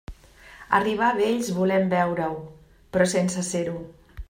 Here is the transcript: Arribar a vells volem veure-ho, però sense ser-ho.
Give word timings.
Arribar 0.77 1.09
a 1.09 1.17
vells 1.19 1.51
volem 1.59 1.85
veure-ho, 1.93 2.41
però 2.97 3.09
sense 3.15 3.47
ser-ho. 3.53 3.79